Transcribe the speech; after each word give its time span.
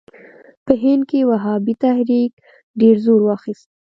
په 0.65 0.73
هند 0.83 1.03
کې 1.09 1.27
وهابي 1.29 1.73
تحریک 1.83 2.31
ډېر 2.79 2.95
زور 3.05 3.21
واخیست. 3.23 3.67